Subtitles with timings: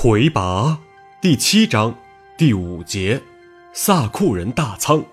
[0.00, 0.78] 魁拔
[1.20, 1.92] 第七章
[2.36, 3.20] 第五节，
[3.72, 5.04] 萨库人大仓。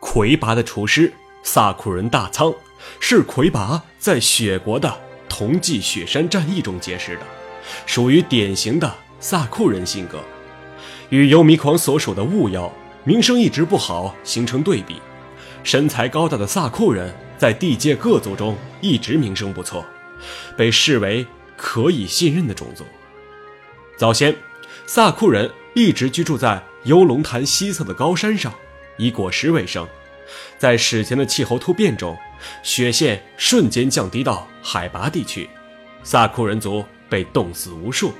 [0.00, 1.12] 魁拔的厨师
[1.44, 2.52] 萨库人大仓
[2.98, 4.92] 是魁拔在雪国的
[5.28, 7.22] 同济雪山战役中结识的，
[7.86, 10.18] 属于典型的萨库人性格，
[11.10, 12.68] 与幽弥狂所属的雾妖
[13.04, 14.96] 名声一直不好形成对比。
[15.62, 19.86] 身材高大的萨库人在地界各族中一直名声不错，
[20.56, 21.24] 被视为
[21.56, 22.82] 可以信任的种族。
[23.98, 24.32] 早先，
[24.86, 28.54] 萨库人一直居住在幽龙潭西侧的高山上，
[28.96, 29.84] 以果实为生。
[30.56, 32.16] 在史前的气候突变中，
[32.62, 35.50] 雪线瞬间降低到海拔地区，
[36.04, 38.14] 萨库人族被冻死无数。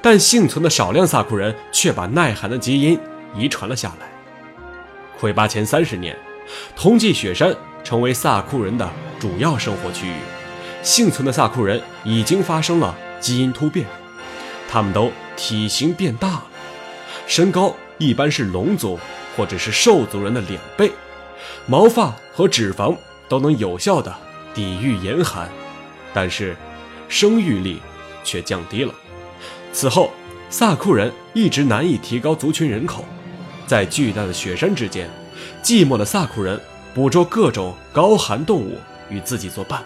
[0.00, 2.98] 但幸存的少量萨库人却把耐寒的基因
[3.36, 4.10] 遗传了下来。
[5.18, 6.16] 魁拔前三十年，
[6.74, 10.14] 同济雪山成为萨库人的主要生活区域，
[10.82, 13.84] 幸存的萨库人已经发生了基因突变。
[14.72, 16.46] 他们都体型变大了，
[17.26, 18.96] 身高一般是龙族
[19.36, 20.92] 或者是兽族人的两倍，
[21.66, 22.96] 毛发和脂肪
[23.28, 24.14] 都能有效的
[24.54, 25.48] 抵御严寒，
[26.14, 26.56] 但是
[27.08, 27.80] 生育力
[28.22, 28.94] 却降低了。
[29.72, 30.12] 此后，
[30.48, 33.04] 萨库人一直难以提高族群人口，
[33.66, 35.10] 在巨大的雪山之间，
[35.64, 36.60] 寂寞的萨库人
[36.94, 39.82] 捕捉各种高寒动物与自己作伴，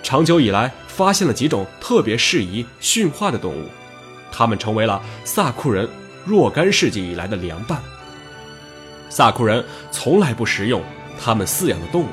[0.00, 3.68] 长久以来发现了几种特别适宜驯化的动物。
[4.30, 5.88] 他们成为了萨库人
[6.24, 7.80] 若干世纪以来的良伴。
[9.08, 10.82] 萨库人从来不食用
[11.18, 12.08] 他们饲养的动物，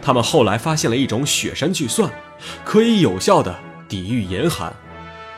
[0.00, 2.10] 他们后来发现了一种雪山巨蒜，
[2.64, 3.54] 可以有效的
[3.88, 4.72] 抵御严寒，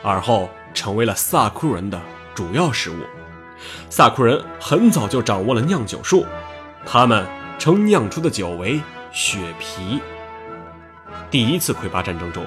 [0.03, 1.99] 而后成为了萨库人的
[2.35, 2.95] 主要食物。
[3.89, 6.25] 萨库人很早就掌握了酿酒术，
[6.85, 7.25] 他们
[7.57, 8.79] 称酿出的酒为
[9.11, 9.99] 雪皮。
[11.31, 12.45] 第一次魁拔战争中，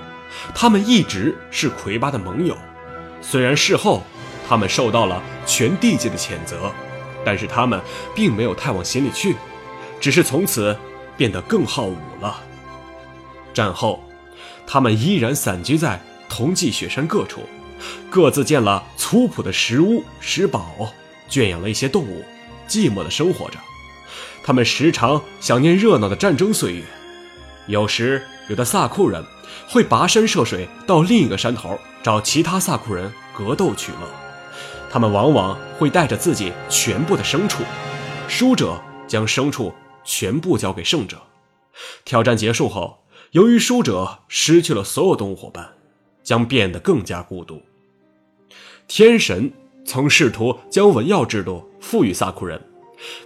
[0.54, 2.56] 他们一直是魁拔的盟友。
[3.22, 4.02] 虽然事后
[4.48, 6.72] 他们受到了全地界的谴责，
[7.24, 7.80] 但是他们
[8.14, 9.36] 并没有太往心里去，
[10.00, 10.76] 只是从此
[11.16, 12.40] 变得更好武了。
[13.52, 14.02] 战后，
[14.66, 17.42] 他们依然散居在同济雪山各处，
[18.08, 20.92] 各自建了粗朴的石屋石堡，
[21.28, 22.24] 圈养了一些动物，
[22.68, 23.58] 寂寞地生活着。
[24.42, 26.84] 他们时常想念热闹的战争岁月，
[27.66, 29.24] 有时有的萨库人。
[29.68, 34.08] 会跋山涉水到另一个山头找其他萨库人格斗取乐，
[34.90, 37.62] 他们往往会带着自己全部的牲畜，
[38.28, 39.72] 输者将牲畜
[40.04, 41.18] 全部交给胜者。
[42.04, 45.74] 挑战结束后，由于输者失去了所有动物伙伴，
[46.22, 47.62] 将变得更加孤独。
[48.88, 49.52] 天神
[49.84, 52.60] 曾试图将文耀制度赋予萨库人，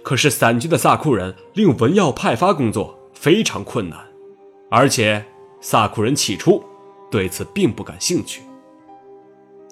[0.03, 3.99] 可是散居的萨库人令文耀派发工作非常困难，
[4.69, 5.25] 而且。
[5.61, 6.63] 萨库人起初
[7.09, 8.43] 对此并不感兴趣。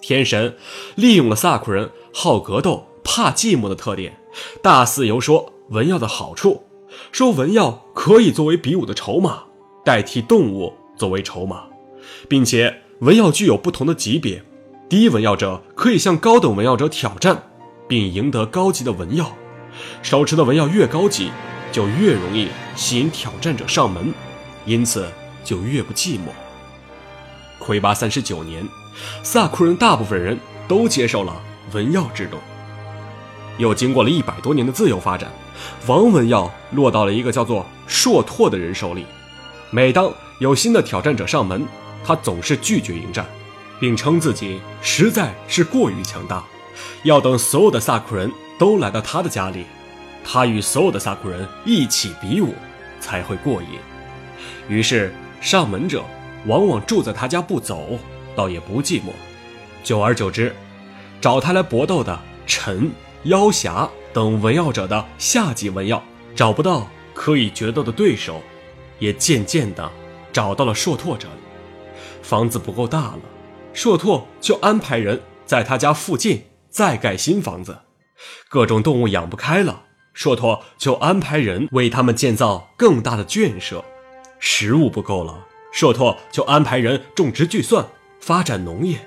[0.06, 0.54] 天神
[0.96, 4.20] 利用了萨库人好格斗、怕寂寞的特点，
[4.60, 6.64] 大肆游说文耀的好处，
[7.10, 9.44] 说文耀可以作为比武的筹码，
[9.82, 11.64] 代替动物作为筹码，
[12.28, 14.44] 并且文耀具有不同的级别，
[14.90, 17.42] 低文耀者可以向高等文耀者挑战，
[17.88, 19.34] 并赢得高级的文耀，
[20.02, 21.30] 手持的文耀越高级，
[21.72, 24.12] 就越容易吸引挑战者上门，
[24.66, 25.08] 因此。
[25.42, 26.28] 就越不寂寞。
[27.58, 28.66] 魁拔三十九年，
[29.22, 30.38] 萨库人大部分人
[30.68, 31.34] 都接受了
[31.72, 32.38] 文耀制度。
[33.58, 35.30] 又经过了一百多年的自由发展，
[35.86, 39.06] 王文耀落到了一个叫做硕拓的人手里。
[39.70, 41.64] 每当有新的挑战者上门，
[42.04, 43.26] 他总是拒绝迎战，
[43.80, 46.42] 并称自己实在是过于强大，
[47.02, 49.64] 要等所有的萨库人都来到他的家里，
[50.24, 52.54] 他与所有的萨库人一起比武
[53.00, 53.68] 才会过瘾。
[54.68, 55.12] 于是。
[55.40, 56.02] 上门者
[56.46, 57.98] 往往住在他家不走，
[58.34, 59.12] 倒也不寂寞。
[59.82, 60.54] 久而久之，
[61.20, 62.90] 找他来搏斗的陈、
[63.24, 66.02] 妖侠等文耀者的下级文耀
[66.34, 68.42] 找不到可以决斗的对手，
[68.98, 69.90] 也渐渐的
[70.32, 71.34] 找到了硕拓这里。
[72.22, 73.20] 房子不够大了，
[73.72, 77.78] 硕拓就安排人在他家附近再盖新房子。
[78.48, 79.82] 各种动物养不开了，
[80.14, 83.84] 硕拓就安排人为他们建造更大的圈舍。
[84.38, 87.84] 食物不够了，硕拓就安排人种植巨蒜，
[88.24, 88.98] 发展农业。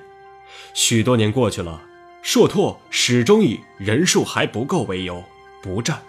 [0.75, 1.81] 许多年过去了，
[2.21, 5.23] 硕拓始终以人数还不够为由
[5.63, 5.99] 不战。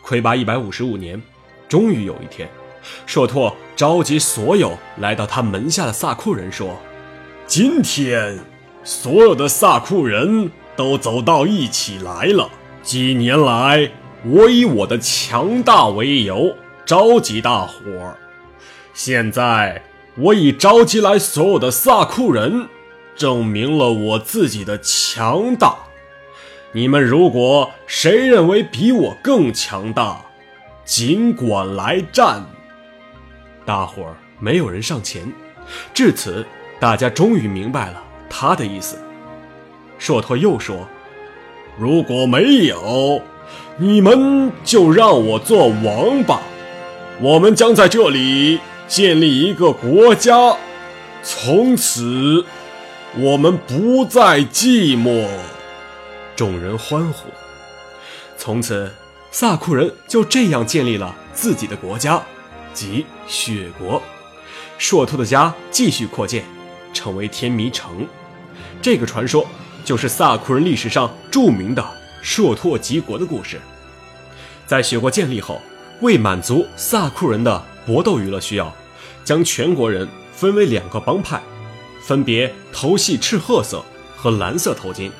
[0.00, 1.20] 魁拔一百五十五年，
[1.68, 2.48] 终于有一天，
[3.04, 6.78] 硕拓召集所有来到他门下的萨库人说
[7.48, 8.38] ：“今天，
[8.84, 12.48] 所有的萨库人都走到一起来了。
[12.84, 13.90] 几年来，
[14.24, 16.54] 我以我的强大为由，
[16.86, 18.16] 召集大伙儿。”
[18.94, 19.82] 现在
[20.16, 22.68] 我已召集来所有的萨库人，
[23.16, 25.74] 证明了我自己的强大。
[26.72, 30.20] 你们如果谁认为比我更强大，
[30.84, 32.44] 尽管来战。
[33.64, 35.32] 大伙儿没有人上前。
[35.92, 36.46] 至此，
[36.78, 38.96] 大家终于明白了他的意思。
[39.98, 40.86] 硕托又说
[41.78, 43.22] ：“如果没有，
[43.78, 46.40] 你们就让我做王吧。
[47.20, 50.56] 我们将在这里建立一个国家，
[51.22, 52.44] 从此
[53.16, 55.26] 我们不再寂寞。”
[56.36, 57.28] 众人欢呼。
[58.36, 58.92] 从此，
[59.30, 62.22] 萨库人就这样建立了自己的国家，
[62.72, 64.02] 即雪国。
[64.76, 66.44] 硕拓的家继续扩建，
[66.92, 68.06] 成为天迷城。
[68.82, 69.46] 这个传说
[69.84, 71.84] 就是萨库人历史上著名的
[72.20, 73.60] 硕拓集国的故事。
[74.66, 75.60] 在雪国建立后，
[76.00, 78.72] 为满足萨库人的搏斗娱乐需要，
[79.24, 81.40] 将全国人分为两个帮派，
[82.00, 83.84] 分别头系赤褐色
[84.16, 85.10] 和蓝色头巾。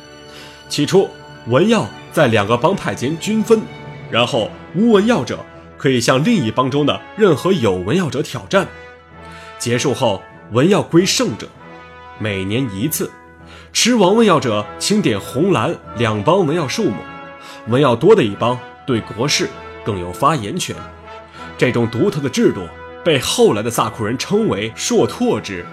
[0.69, 1.09] 起初，
[1.47, 3.61] 文耀在两个帮派间均分，
[4.11, 5.39] 然后无文耀者
[5.77, 8.67] 可以向另一帮中的任何有文耀者挑战。
[9.59, 10.23] 结束后，
[10.53, 11.47] 文耀归胜者，
[12.19, 13.11] 每年一次。
[13.73, 16.97] 持王文耀者清点红蓝两帮文耀数目，
[17.69, 19.49] 文耀多的一帮对国事
[19.85, 20.75] 更有发言权。
[21.57, 22.67] 这种独特的制度
[23.05, 25.65] 被后来的萨库人称为“硕拓制”。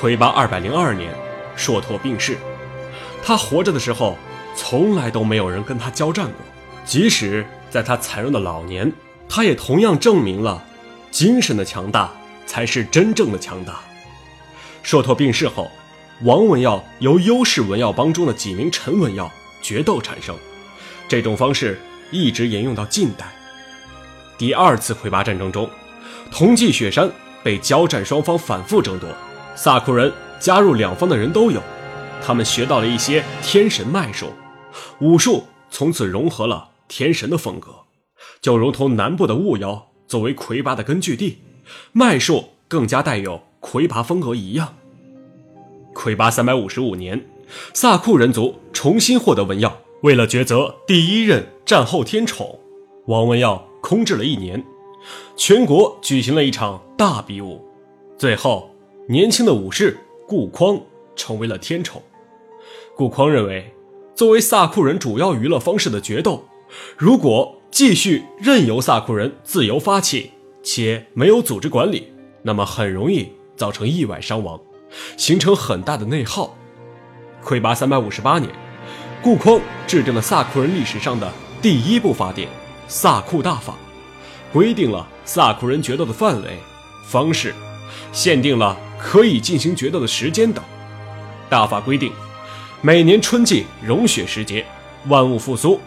[0.00, 1.12] 魁拔二百零二年，
[1.56, 2.36] 硕拓病逝。
[3.22, 4.16] 他活着的时候，
[4.54, 6.34] 从来都没有人跟他交战过。
[6.84, 8.92] 即使在他残弱的老年，
[9.28, 10.62] 他也同样证明了
[11.10, 12.12] 精神的强大
[12.46, 13.80] 才是真正的强大。
[14.82, 15.70] 硕拓病逝后，
[16.22, 19.30] 王文耀由优势文耀帮中的几名陈文耀
[19.60, 20.36] 决斗产生，
[21.08, 21.80] 这种方式
[22.10, 23.26] 一直沿用到近代。
[24.38, 25.68] 第二次魁拔战争中，
[26.30, 27.10] 同济雪山
[27.42, 29.08] 被交战双方反复争夺，
[29.56, 31.60] 萨库人加入两方的人都有。
[32.24, 34.28] 他们学到了一些天神脉术，
[35.00, 37.70] 武术从此融合了天神的风格，
[38.40, 41.38] 就如同南部的雾妖作为魁拔的根据地，
[41.90, 44.76] 脉术更加带有魁拔风格一样。
[45.92, 47.26] 魁拔三百五十五年，
[47.74, 52.60] 萨库人族重新获得文耀，为了抉择第一任战后天宠，
[53.06, 54.62] 王文耀空置了一年，
[55.34, 57.64] 全国举行了一场大比武，
[58.18, 58.68] 最后
[59.08, 59.96] 年轻的武士
[60.26, 60.78] 顾匡
[61.16, 62.02] 成为了天宠。
[62.94, 63.72] 顾匡认为，
[64.14, 66.44] 作为萨库人主要娱乐方式的决斗，
[66.98, 70.32] 如果继续任由萨库人自由发起，
[70.62, 72.12] 且没有组织管理，
[72.42, 74.60] 那么很容易造成意外伤亡，
[75.16, 76.54] 形成很大的内耗。
[77.42, 78.52] 魁拔三百五十八年，
[79.22, 81.32] 顾匡制定了萨库人历史上的
[81.62, 82.46] 第一部法典
[82.88, 83.74] 《萨库大法》，
[84.52, 86.58] 规定了萨库人决斗的范围、
[87.06, 87.54] 方式，
[88.10, 90.64] 限定了可以进行决斗的时间等。
[91.48, 92.12] 大法规定。
[92.80, 94.64] 每年春季融雪时节，
[95.08, 95.80] 万物复苏，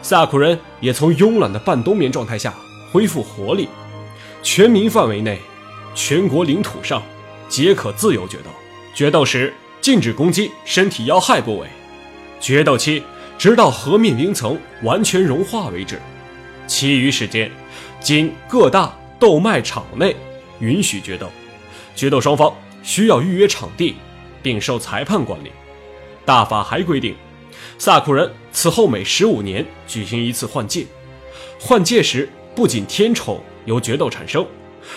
[0.00, 2.54] 萨库人也从慵懒的半冬眠状态下
[2.90, 3.68] 恢复活力。
[4.42, 5.38] 全民范围内，
[5.94, 7.02] 全国领土上
[7.50, 8.44] 皆可自由决斗。
[8.94, 9.52] 决斗时
[9.82, 11.68] 禁止攻击身体要害部位。
[12.40, 13.02] 决斗期
[13.36, 16.00] 直到河面冰层完全融化为止，
[16.68, 17.50] 其余时间
[17.98, 20.14] 仅各大斗卖场内
[20.60, 21.28] 允许决斗。
[21.96, 23.96] 决斗双方需要预约场地，
[24.40, 25.50] 并受裁判管理。
[26.24, 27.16] 大法还规定，
[27.78, 30.86] 萨库人此后每十五年举行一次换届，
[31.58, 34.46] 换届时不仅天宠由决斗产生，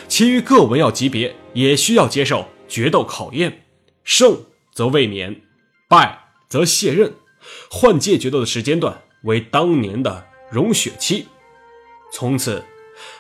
[0.08, 3.64] 其余各文耀级别也需要接受决斗考验，
[4.04, 4.38] 胜
[4.74, 5.42] 则卫冕，
[5.88, 7.14] 败则卸任。
[7.72, 11.26] 换届决斗的时间段为当年的融雪期，
[12.12, 12.64] 从此，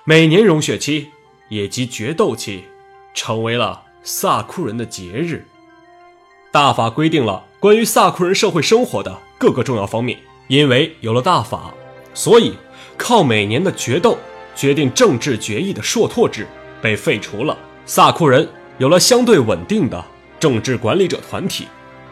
[0.03, 1.09] 每年融雪期
[1.49, 2.65] 也即决斗期，
[3.13, 5.45] 成为了萨库人的节日。
[6.51, 7.45] 大法规定了。
[7.61, 10.17] 关于萨库人社会生活的各个重要方面，
[10.47, 11.71] 因为有了大法，
[12.11, 12.55] 所以
[12.97, 14.17] 靠每年的决斗
[14.55, 16.47] 决定政治决议的硕拓制
[16.81, 17.55] 被废除了。
[17.85, 20.03] 萨库人有了相对稳定的
[20.39, 21.67] 政治管理者团体，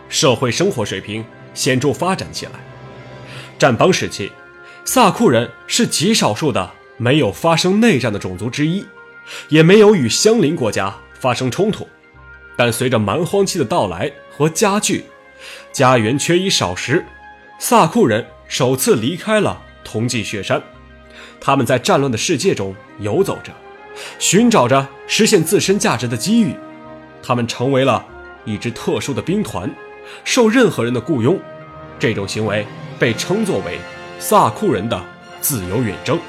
[0.08, 2.52] 社会生活水平显著发展起来。
[3.58, 4.32] 战邦时期，
[4.92, 8.84] 萨库人是极少数的没有发生内战的种族之一，
[9.48, 11.88] 也没有与相邻国家发生冲突。
[12.58, 15.06] 但随着蛮荒期的到来和加剧，
[15.72, 17.06] 家园缺衣少食，
[17.60, 20.60] 萨库人首次离开了同济雪山。
[21.40, 23.54] 他们在战乱的世界中游走着，
[24.18, 26.56] 寻找着实现自身价值的机遇。
[27.22, 28.04] 他们成为了
[28.44, 29.72] 一支特殊的兵团，
[30.24, 31.40] 受任何人的雇佣。
[32.00, 32.66] 这种行为
[32.98, 33.78] 被称作为
[34.20, 35.02] 萨库人的
[35.40, 36.20] 自由远征。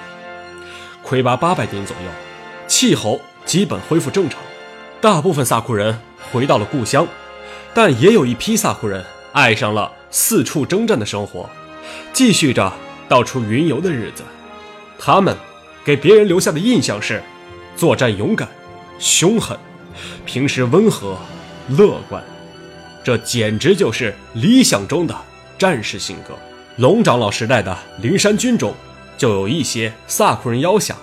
[1.03, 2.11] 魁拔八百年左右，
[2.69, 4.41] 气候基本恢复正常，
[5.01, 5.99] 大部分萨库人
[6.31, 7.07] 回到了故乡。
[7.75, 11.51] 但也有一批萨库人爱上了四处征战的生活，
[12.13, 12.73] 继续着
[13.09, 14.23] 到处云游的日子。
[14.97, 15.37] 他们
[15.85, 17.21] 给别人留下的印象是：
[17.77, 18.49] 作战勇敢、
[19.01, 19.59] 凶狠，
[20.25, 21.19] 平时温和、
[21.69, 22.23] 乐观。
[23.03, 25.17] 这简直就是理想中的
[25.59, 26.35] 战士性格。
[26.81, 28.73] 龙长老时代的灵山军中，
[29.19, 30.97] 就有一些萨库人妖侠，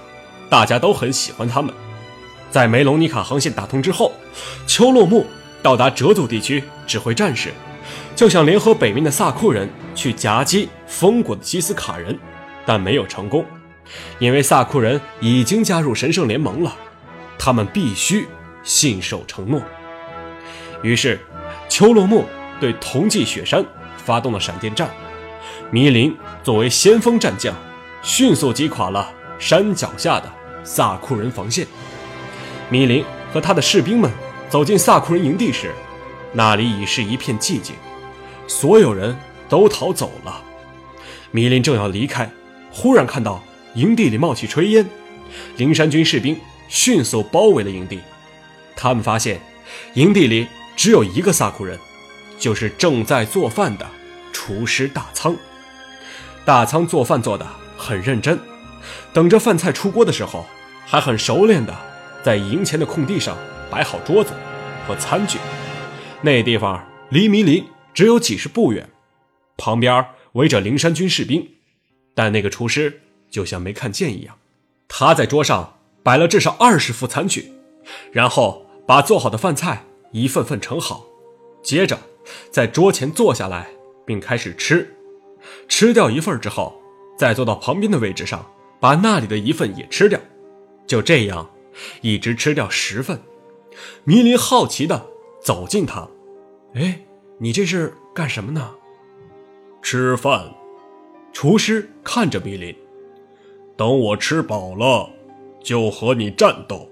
[0.49, 1.71] 大家都很喜欢他们。
[2.49, 4.11] 在梅隆尼卡航线打通之后，
[4.65, 5.23] 秋洛木
[5.61, 7.51] 到达折土地区指挥战士，
[8.15, 12.17] 就想联合北面的萨库人去夹击封国的基斯卡人，
[12.65, 13.45] 但没有成功，
[14.17, 16.75] 因为萨库人已经加入神圣联盟了，
[17.37, 18.27] 他们必须
[18.63, 19.61] 信守承诺。
[20.81, 21.19] 于是，
[21.69, 22.25] 秋洛木
[22.59, 23.63] 对同济雪山
[24.03, 24.89] 发动了闪电战，
[25.71, 27.55] 迷林作为先锋战将，
[28.01, 30.31] 迅速击垮了山脚下的
[30.63, 31.67] 萨库人防线。
[32.69, 34.11] 米林和他的士兵们
[34.49, 35.73] 走进萨库人营地时，
[36.33, 37.75] 那里已是一片寂静，
[38.47, 39.17] 所有人
[39.49, 40.41] 都逃走了。
[41.31, 42.29] 米林正要离开，
[42.71, 43.43] 忽然看到
[43.75, 44.85] 营地里冒起炊烟，
[45.57, 46.37] 灵山军士兵
[46.67, 47.99] 迅速包围了营地。
[48.75, 49.41] 他们发现，
[49.93, 51.77] 营地里只有一个萨库人，
[52.37, 53.85] 就是正在做饭的
[54.47, 55.35] 厨师大仓。
[56.45, 57.45] 大仓做饭做的
[57.77, 58.39] 很认真，
[59.11, 60.45] 等着饭菜出锅的时候，
[60.85, 61.75] 还很熟练的。
[62.23, 63.37] 在营前的空地上
[63.69, 64.31] 摆好桌子
[64.87, 65.37] 和餐具，
[66.21, 68.89] 那地方离迷林只有几十步远，
[69.57, 71.45] 旁边围着灵山军士兵，
[72.15, 74.35] 但那个厨师就像没看见一样。
[74.87, 77.51] 他在桌上摆了至少二十副餐具，
[78.13, 81.05] 然后把做好的饭菜一份份盛好，
[81.61, 81.99] 接着
[82.49, 83.67] 在桌前坐下来
[84.07, 84.91] 并开始吃。
[85.67, 86.81] 吃掉一份之后，
[87.15, 88.43] 再坐到旁边的位置上，
[88.79, 90.19] 把那里的一份也吃掉。
[90.87, 91.47] 就这样。
[92.01, 93.21] 一直吃掉十份，
[94.03, 95.05] 迷林好奇地
[95.39, 96.09] 走近他，
[96.73, 97.05] 哎，
[97.37, 98.73] 你这是干什么呢？
[99.83, 100.55] 吃饭。
[101.31, 102.75] 厨师看着迷林，
[103.75, 105.07] 等我吃饱了，
[105.61, 106.89] 就和你战斗。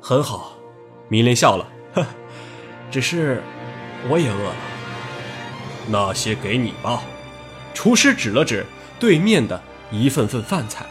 [0.00, 0.56] 很好，
[1.10, 2.06] 迷林笑了，呵，
[2.90, 3.42] 只是
[4.08, 4.69] 我也饿了。
[5.90, 7.02] 那些给你吧。
[7.74, 8.64] 厨师指了指
[8.98, 10.86] 对面的一份份饭菜。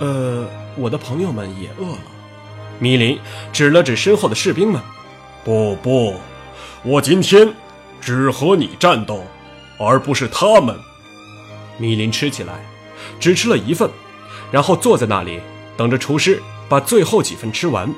[0.00, 1.98] 呃，我的朋友们也饿了。
[2.78, 3.18] 米林
[3.52, 4.80] 指了指身后的士兵们
[5.44, 6.14] ：“不不，
[6.82, 7.52] 我今天
[8.00, 9.22] 只和你战斗，
[9.78, 10.74] 而不是他们。”
[11.76, 12.64] 米林吃起来，
[13.18, 13.90] 只吃了一份，
[14.50, 15.40] 然后坐在那里
[15.76, 17.92] 等着厨师把最后几份吃完。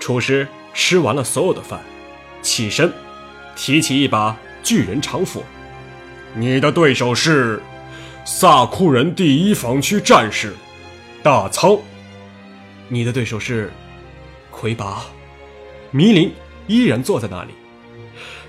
[0.00, 1.80] 厨师吃完了所有的饭，
[2.42, 2.92] 起身，
[3.54, 5.44] 提起一把巨人长斧
[6.34, 7.62] ：“你的对手是
[8.24, 10.52] 萨库人第一防区战士。”
[11.22, 11.78] 大仓，
[12.88, 13.72] 你的对手是
[14.50, 15.04] 魁拔。
[15.92, 16.34] 迷林
[16.66, 17.54] 依然坐在那里。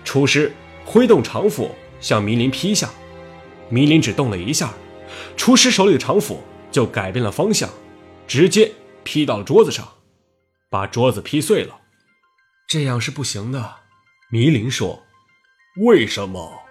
[0.03, 0.51] 厨师
[0.83, 1.69] 挥动长斧
[1.99, 2.89] 向迷林劈下，
[3.69, 4.73] 迷林只动了一下，
[5.35, 7.69] 厨师手里的长斧就改变了方向，
[8.27, 8.71] 直接
[9.03, 9.87] 劈到了桌子上，
[10.71, 11.75] 把桌子劈碎了。
[12.67, 13.75] 这样是不行的，
[14.31, 15.03] 迷林说。
[15.77, 16.61] 为什么？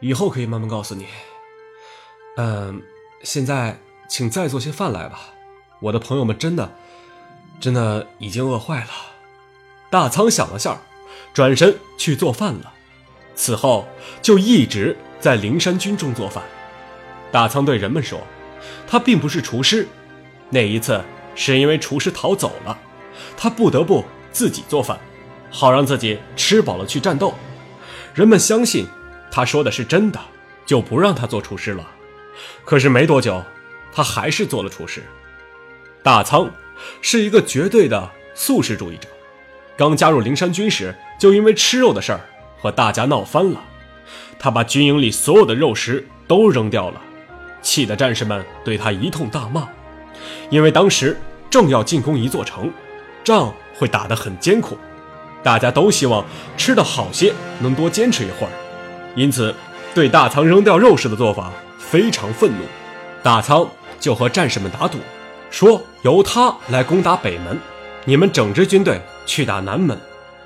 [0.00, 1.06] 以后可以慢慢告诉你。
[2.36, 2.82] 嗯，
[3.22, 3.78] 现在。
[4.06, 5.32] 请再做些饭来吧，
[5.80, 6.70] 我的朋友们真的，
[7.58, 8.90] 真的已经饿坏了。
[9.90, 10.78] 大仓想了下，
[11.32, 12.74] 转身去做饭了。
[13.34, 13.88] 此后
[14.20, 16.44] 就一直在灵山军中做饭。
[17.32, 18.20] 大仓对人们说
[18.86, 19.88] ：“他并不是厨师，
[20.50, 21.02] 那一次
[21.34, 22.78] 是因为厨师逃走了，
[23.38, 25.00] 他不得不自己做饭，
[25.50, 27.32] 好让自己吃饱了去战斗。”
[28.14, 28.86] 人们相信
[29.30, 30.20] 他说的是真的，
[30.64, 31.86] 就不让他做厨师了。
[32.64, 33.44] 可是没多久。
[33.96, 35.04] 他还是做了厨师。
[36.02, 36.50] 大仓
[37.00, 39.08] 是一个绝对的素食主义者，
[39.76, 42.20] 刚加入灵山军时就因为吃肉的事儿
[42.58, 43.62] 和大家闹翻了。
[44.36, 47.00] 他把军营里所有的肉食都扔掉了，
[47.62, 49.68] 气得战士们对他一通大骂。
[50.50, 51.16] 因为当时
[51.48, 52.72] 正要进攻一座城，
[53.22, 54.76] 仗会打得很艰苦，
[55.44, 56.24] 大家都希望
[56.56, 58.52] 吃的好些，能多坚持一会儿，
[59.14, 59.54] 因此
[59.94, 62.64] 对大仓扔掉肉食的做法非常愤怒。
[63.22, 63.68] 大仓。
[64.00, 64.98] 就和战士们打赌，
[65.50, 67.58] 说由他来攻打北门，
[68.04, 69.98] 你们整支军队去打南门，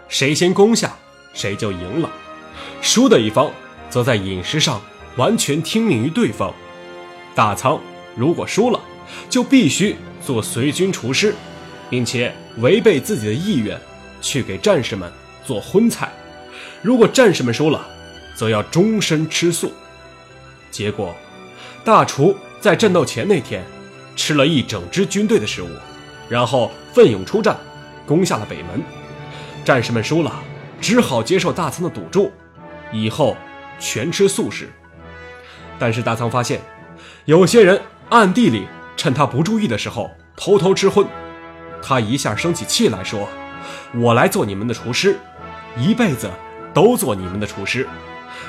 [0.07, 0.95] 谁先攻下，
[1.35, 2.09] 谁就赢了。
[2.81, 3.51] 输的一方
[3.91, 4.81] 则在饮食上
[5.17, 6.55] 完全听命于对方。
[7.35, 7.81] 大仓
[8.15, 8.79] 如果输了，
[9.29, 11.35] 就必须做随军厨师，
[11.91, 13.77] 并且违背自己的意愿
[14.21, 15.11] 去给战士们
[15.45, 16.13] 做荤菜。
[16.83, 17.87] 如果战士们输了，
[18.35, 19.73] 则要终身吃素。
[20.71, 21.15] 结果，
[21.85, 22.37] 大厨。
[22.61, 23.65] 在战斗前那天，
[24.17, 25.69] 吃了一整支军队的食物，
[26.29, 27.57] 然后奋勇出战，
[28.05, 28.83] 攻下了北门。
[29.65, 30.43] 战士们输了，
[30.81, 32.33] 只好接受大仓的赌注，
[32.93, 33.37] 以后
[33.79, 34.69] 全吃素食。
[35.79, 36.61] 但是大仓发现，
[37.27, 41.07] 有些人暗地里趁他不注意的时候偷偷吃荤，
[41.81, 43.29] 他一下生起气来说
[43.95, 45.19] ：“我来做你们的厨师，
[45.77, 46.31] 一辈子
[46.73, 47.87] 都做你们的厨师，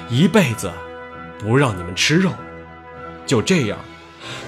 [0.09, 0.71] 一辈子
[1.39, 2.31] 不让你们吃肉。”
[3.25, 3.77] 就这样，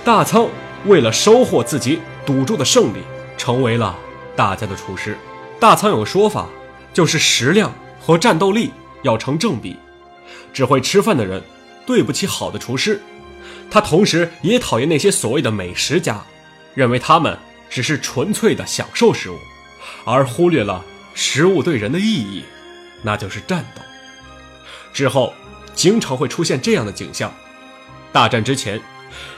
[0.03, 0.47] 大仓
[0.85, 2.97] 为了收获自己赌注的胜利，
[3.37, 3.95] 成为了
[4.35, 5.15] 大家的厨师。
[5.59, 6.47] 大仓有个说法，
[6.93, 8.71] 就是食量和战斗力
[9.03, 9.77] 要成正比。
[10.51, 11.41] 只会吃饭的人，
[11.85, 12.99] 对不起好的厨师。
[13.69, 16.19] 他同时也讨厌那些所谓的美食家，
[16.73, 17.37] 认为他们
[17.69, 19.37] 只是纯粹的享受食物，
[20.05, 22.43] 而忽略了食物对人的意义，
[23.01, 23.81] 那就是战斗。
[24.93, 25.33] 之后，
[25.73, 27.33] 经常会出现这样的景象。
[28.11, 28.81] 大战之前，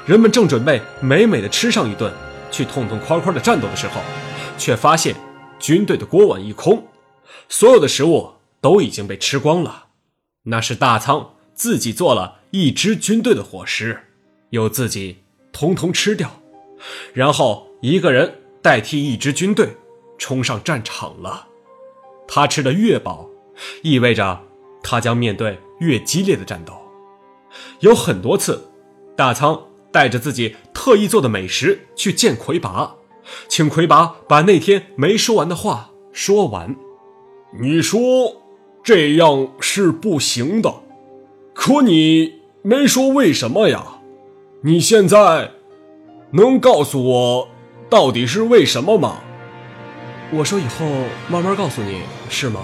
[0.06, 2.12] 人们正准备美美的吃上一顿，
[2.52, 4.02] 去痛痛快快的战斗的时候，
[4.58, 5.16] 却发现
[5.60, 6.88] 军队的锅碗一空，
[7.50, 9.86] 所有的食物都已经被吃光了。
[10.44, 14.00] 那是大仓自己做了一支军队的伙食，
[14.50, 15.20] 又自己
[15.52, 16.42] 通通吃掉，
[17.14, 19.78] 然后一个人代替一支军队
[20.24, 21.50] 冲上战场了。
[22.26, 23.30] 他吃的越饱，
[23.82, 24.40] 意味着
[24.82, 26.74] 他将面对越激烈的战斗。
[27.82, 28.72] 有很多次，
[29.18, 32.96] 大仓带着自己特意做的美食去见魁拔，
[33.50, 36.74] 请魁拔把那天没说完的话说完。
[37.60, 38.42] 你说
[38.82, 40.74] 这样是不行的，
[41.54, 44.00] 可你没说为什么呀？
[44.62, 45.52] 你现在
[46.32, 47.50] 能告诉我
[47.90, 49.23] 到底是为什么吗？
[50.36, 50.88] 我说以后
[51.30, 52.62] 慢慢告诉你，是吗？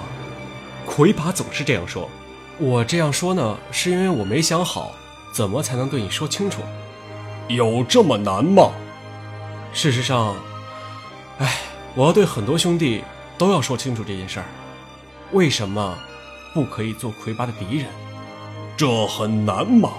[0.87, 2.09] 魁拔总是这样说。
[2.57, 4.91] 我这样说呢，是因为我没想好
[5.31, 6.63] 怎么才能对你说清楚。
[7.47, 8.71] 有这么难吗？
[9.71, 10.35] 事实上，
[11.37, 11.57] 哎，
[11.93, 13.03] 我要对很多兄弟
[13.37, 14.45] 都要说清楚这件事儿。
[15.31, 15.95] 为什么
[16.55, 17.85] 不可以做魁拔的敌人？
[18.75, 19.91] 这很难吗？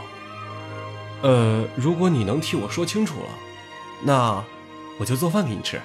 [1.23, 3.29] 呃，如果你能替我说清楚了，
[4.03, 4.43] 那
[4.99, 5.81] 我就做饭给你吃。